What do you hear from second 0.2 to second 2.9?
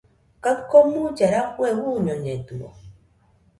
Kaɨ komuilla rafue uñoñedɨo